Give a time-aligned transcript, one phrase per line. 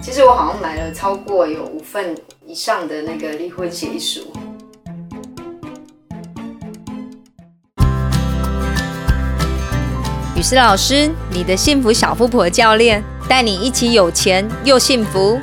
[0.00, 4.32] 其实我好像买了超过有五份以上的那个离婚协议书。
[10.36, 15.38] 雨诗老师，你的幸福小富婆教练，带你一起有钱又幸福。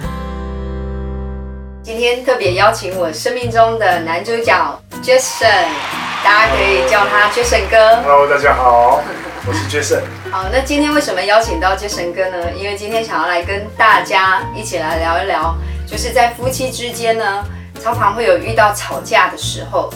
[1.84, 5.66] 今天特别邀请我生命中的男主角 Jason，
[6.24, 8.02] 大家可以叫他 Jason 哥。
[8.02, 9.02] Hello，大家好，
[9.48, 10.02] 我是 Jason。
[10.32, 12.52] 好，那今天为什么邀请到 Jason 哥呢？
[12.58, 15.56] 因为今天想要来跟大家一起来聊一聊，
[15.86, 17.46] 就是在夫妻之间呢，
[17.80, 19.94] 常常会有遇到吵架的时候。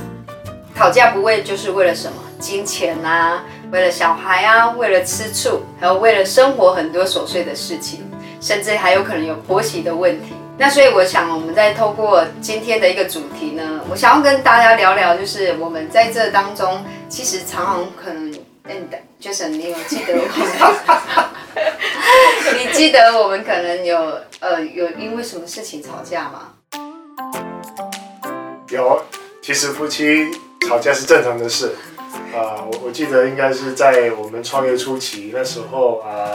[0.76, 2.22] 吵架不为就是为了什么？
[2.40, 8.08] 金钱啊，为了小孩啊，为了吃醋，还有为了生活很多琐碎的事情，
[8.40, 10.36] 甚至还有可能有婆媳的问题。
[10.58, 18.29] 那所以我想，我们在透过今天的一个主题呢，我想要跟大家聊聊，就是我们在这当中，其实常常可能，
[18.72, 18.88] 嗯
[19.20, 21.28] ，Jason，你有记得我们？
[22.56, 23.98] 你记得我们可能有
[24.40, 26.54] 呃有因为什么事情吵架吗？
[28.70, 29.04] 有，
[29.42, 30.30] 其实夫妻
[30.68, 31.76] 吵架是正常的事。
[32.32, 36.30] 啊、我我记得应该是在我们创业初期，那时候啊、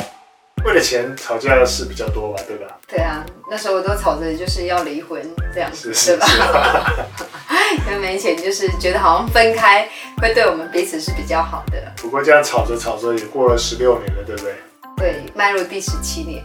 [0.66, 2.66] 为了钱吵架的事比较多吧，对吧？
[2.88, 5.22] 对啊，那时候都吵着就是要离婚
[5.54, 6.26] 这样子，是吧？
[7.76, 7.90] 是。
[7.90, 9.88] 因为没钱，就是觉得好像分开
[10.20, 11.92] 会对我们彼此是比较好的。
[11.96, 14.54] 不过这样吵着吵着也过了十六年了，对不对？
[14.96, 16.42] 对，迈入第十七年，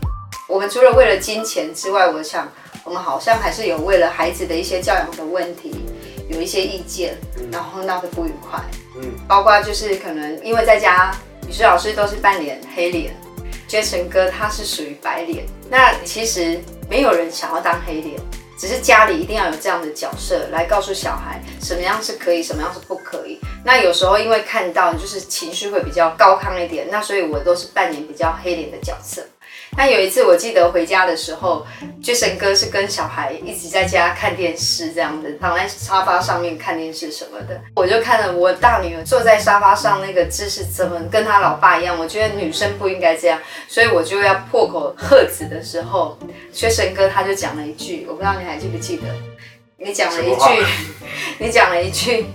[0.48, 2.52] 我们除了为了金钱之外，我想
[2.84, 5.86] 我们好像还是有为了孩子的一些教养的问题，
[6.30, 7.16] 有一些意见，
[7.52, 8.60] 然后闹得不愉快。
[8.98, 11.14] 嗯，包括就是可能因为在家，
[11.48, 13.16] 语诗老师都是半脸黑脸
[13.70, 15.46] ，Jason 哥他是属于白脸。
[15.70, 18.20] 那其实没有人想要当黑脸，
[18.60, 23.40] 只是家里一定要有这样的角色来告诉小孩什么样是可以，什么样是不可以。
[23.64, 29.24] 那有时候因为看到就是情绪会比较高亢一点，那所以我都是扮演比较黑脸的角色。
[29.80, 31.66] 那有一次我记得回家的时候
[32.04, 37.62] ，Jason 哥是跟小孩一直在家看电视，这样子躺在沙发上面看电视什么的。
[37.78, 41.98] 我就看了我大女儿坐在沙发上那个姿势，怎么跟她老爸一样？
[41.98, 46.20] 我觉得女生不应该这样，所以我就要破口喝止的时候
[46.54, 49.04] ，Jason 哥他就讲了一句，我不知道你还记不记得？
[49.78, 50.66] 你讲了一句，
[51.40, 52.26] 你讲了一句，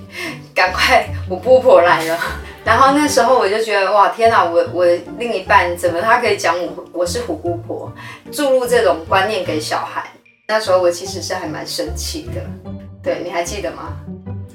[0.54, 2.18] 赶快，我姑婆来了。
[2.64, 4.86] 然后那时候我就觉得哇天哪，我我
[5.18, 7.92] 另一半怎么他可以讲我我是虎姑婆，
[8.32, 10.04] 注入这种观念给小孩。
[10.46, 12.40] 那时候我其实是还蛮生气的，
[13.02, 13.96] 对，你还记得吗？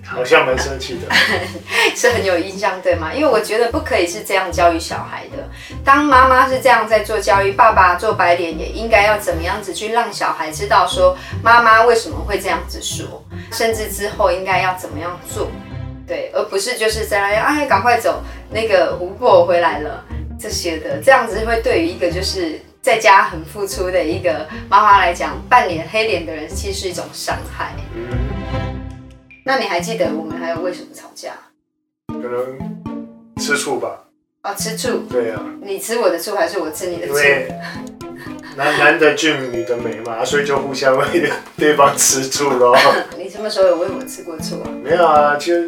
[0.06, 1.16] 好像蛮生气的。
[1.96, 3.12] 是很有印象，对吗？
[3.14, 5.48] 因为我觉得不可以是这样教育小孩的。
[5.84, 15.48] 当妈妈是这样在做教育，爸爸做白脸也应该要怎么样子去让小孩知道说妈妈为什么会这样子说，甚至之后应该要怎么样做，
[16.10, 18.22] 对，而不是就是在那边哎赶快走，
[18.52, 20.04] 那个胡婆回来了
[20.38, 22.60] 这些的，这样子会对于一个就是。
[22.82, 27.76] 在家很付出的一个妈妈来讲，半脸黑脸的人其实是一种伤害。
[27.94, 28.08] 嗯，
[29.44, 31.34] 那你还记得我们还有为什么吵架？
[32.08, 32.58] 可能
[33.36, 34.06] 吃醋吧。
[34.44, 35.00] 哦，吃醋。
[35.10, 37.16] 对啊，你吃我的醋还是我吃你的醋？
[37.16, 37.52] 因为
[38.56, 42.78] 男男的俊，女的美嘛，所以就互相为对方吃醋咯。
[43.20, 44.72] 你什么时候有为我吃过醋啊？
[44.82, 45.68] 没有啊，其实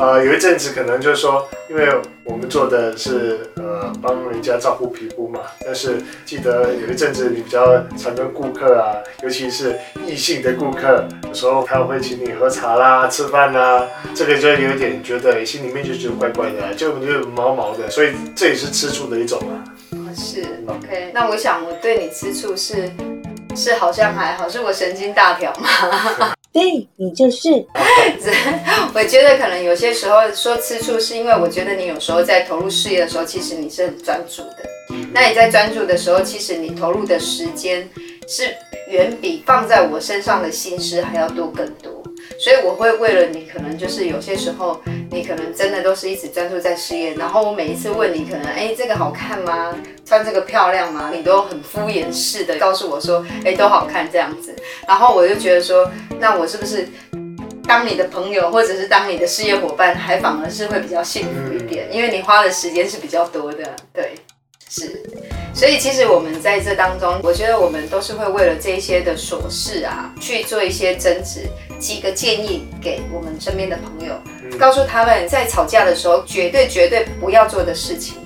[0.00, 1.88] 呃有一阵子可能就是说，因为
[2.24, 19.52] 我们做的是呃帮人家照顾皮肤嘛，但是记得有一阵子你比较常跟顾客啊，尤其是异性的顾客，有时候他会请你喝茶啦、吃饭啦，这个就有点觉得心里面就觉得怪怪的、啊，就就毛毛的，所以这也是吃醋的一种啊。
[19.92, 22.90] 哦是 OK，那我想我对你吃醋是
[23.54, 26.34] 是好像还好，是我神经大条嘛。
[26.52, 27.48] 对你就是。
[28.92, 34.56] 我觉得可能有些时候说吃醋，是因为我觉得你有时候在投入事业的时候，其实你是很专注的。
[35.12, 37.88] 那你在专注的时候，其实你投入的时间
[38.26, 38.52] 是
[38.88, 41.89] 远比放在我身上的心思还要多更多。
[42.38, 49.76] 所以我会为了你，可能就是有些时候你可能真的都是一直专注在事业，然后我每一次问你，可能哎这个好看吗？
[50.04, 51.10] 穿这个漂亮吗？
[51.14, 54.54] 你都很敷衍式的告诉我说，哎都好看这样子。
[54.88, 56.88] 然后我就觉得说，那我是不是
[57.66, 64.14] 当你的朋友或者是当你的事业伙伴，还反而是会比较幸福一点，因为你花的时间是比较多的，对，
[64.68, 65.00] 是。
[65.52, 71.40] 所以其实我们在这当中，我觉得我们都是会为了这一些的琐事啊，去做一些争执。
[71.80, 74.14] 几个建议给我们身边的朋友，
[74.58, 78.18] 告诉他们在吵架的时候，绝对绝对不要做的事情，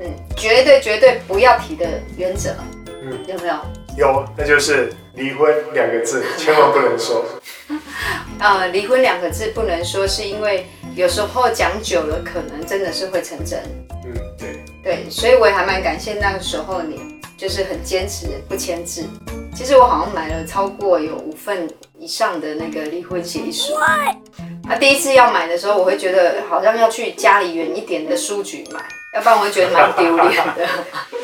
[0.00, 1.86] 嗯，绝对绝对不要提的
[2.16, 2.54] 原则，
[3.02, 3.54] 嗯，有没有？
[3.98, 7.24] 有，那就是离婚两个字，千万不能说。
[8.40, 13.60] 呃，离婚两个字不能说，是因为有时候讲久了，可能真的是会成真。
[14.04, 17.07] 嗯，对，对，所以我也还蛮感谢那个时候你
[17.38, 19.06] 就是很坚持不签字。
[19.54, 23.72] 其实我好像买了超过有五份以上的那个离婚协议书。
[23.74, 28.80] 啊，第一次要买的时候，我会觉得好像要去家里远一点的书局买，
[29.14, 30.68] 要不然我会觉得蛮丢脸的。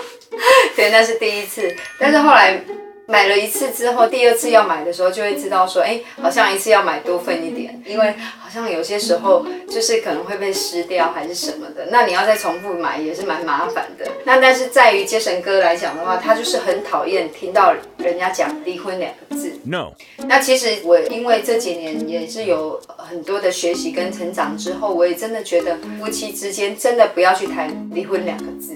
[0.75, 1.69] 对，那是第一次，
[1.99, 2.61] 但是后来。
[3.07, 14.11] 买了一次之后，第二次要买的时候就会知道说，哎，好像一次要买多份一点，因为好像有些时候就是可能会被湿掉还是什么的，那你要再重复买也是蛮麻烦的。
[14.25, 19.53] 那但是在于杰神哥来讲的话，他就是很讨厌听到人家讲离婚两个字。
[19.65, 19.93] No。
[20.27, 28.75] 那其实我因为这几年也是有很多的学习跟成长之后，我也真的觉得夫妻之间真的不要去谈离婚两个字，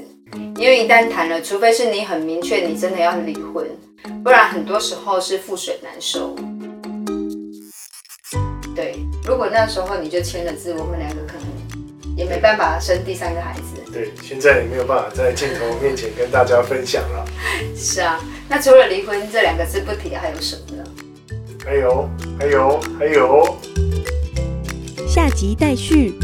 [0.59, 3.67] 因为一旦谈了，除非是你很明确你真的要离婚。
[4.23, 6.37] 不然很多时候是覆水难收。
[8.75, 13.93] 对，如果那时候你就签了字，我们两个可能也没办法生第三个孩子。
[13.93, 17.25] 对，现在也没有办法在镜头面前跟大家分享了。
[17.75, 20.85] 是啊，那除了离婚这两个字不提，还有什么呢？
[21.65, 22.09] 还有，
[22.39, 23.57] 还有，还有。
[25.09, 26.15] 下集待续。